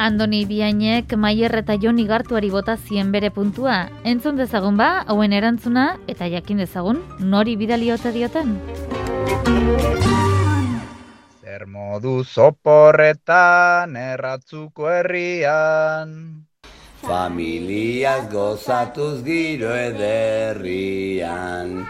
Andoni 0.00 0.46
Biainek 0.48 1.12
Maier 1.12 1.52
eta 1.58 1.74
Jon 1.76 1.98
Igartuari 2.00 2.48
bota 2.48 2.78
zien 2.80 3.10
bere 3.12 3.28
puntua. 3.28 3.90
Entzun 4.08 4.38
dezagun 4.40 4.78
ba, 4.80 5.04
hauen 5.04 5.34
erantzuna 5.36 5.98
eta 6.08 6.24
jakin 6.24 6.64
dezagun 6.64 7.02
nori 7.20 7.52
bidali 7.60 7.92
ote 7.92 8.08
dioten. 8.14 8.56
Zer 11.44 11.66
modu 11.68 12.24
zoporretan 12.24 13.92
erratzuko 14.00 14.88
herrian. 14.88 16.16
Familiaz 17.04 18.24
gozatuz 18.32 19.20
giro 19.28 19.76
ederrian. 19.76 21.82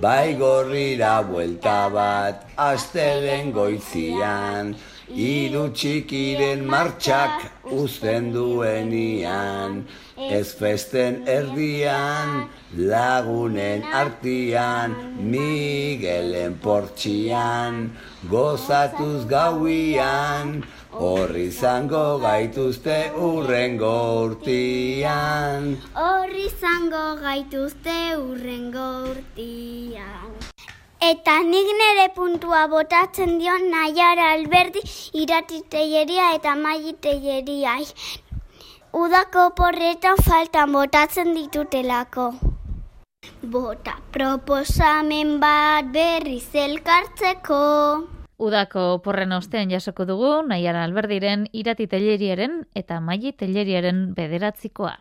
Bai 0.00 0.38
gorrira 0.40 1.18
buelta 1.26 1.80
bat, 1.92 2.46
astelen 2.56 3.52
goizian, 3.52 4.72
Iru 5.08 5.70
txikiren 5.72 6.66
martxak 6.68 7.57
uzten 7.70 8.32
duenian, 8.32 9.84
Ez 10.18 10.52
festen 10.58 11.22
erdian, 11.28 12.48
lagunen 12.74 13.84
artian, 13.94 14.96
Miguelen 15.30 16.58
portxian, 16.58 17.92
gozatuz 18.28 19.24
gauian, 19.30 20.64
Horri 20.98 21.50
zango 21.52 22.18
gaituzte 22.18 23.12
urrengo 23.14 24.24
urtian. 24.24 25.76
Horri 25.94 26.48
zango 26.50 27.04
gaituzte 27.22 28.16
urrengo 28.18 28.88
urtian. 29.12 29.87
Eta 31.08 31.38
nik 31.40 31.68
nire 31.78 32.08
puntua 32.12 32.66
botatzen 32.68 33.38
dio 33.40 33.54
Naiara 33.70 34.26
Alberdi 34.34 34.82
iratiteieria 35.16 36.34
eta 36.36 36.52
maititeieria. 36.58 37.76
Udako 38.92 39.46
porretan 39.56 40.20
faltan 40.26 40.74
botatzen 40.76 41.32
ditutelako. 41.38 42.26
Bota 43.54 43.96
proposamen 44.12 45.38
bat 45.40 45.88
berriz 45.96 46.44
elkartzeko. 46.66 47.64
Udako 48.36 48.86
porren 49.00 49.32
ostean 49.32 49.72
jasoko 49.72 50.04
dugu, 50.04 50.34
Naiara 50.50 50.84
Alberdiren 50.84 51.48
irati 51.52 51.88
telleriaren 51.88 52.66
eta 52.76 53.00
maili 53.00 53.32
telleriaren 53.32 54.10
bederatzikoa. 54.18 54.98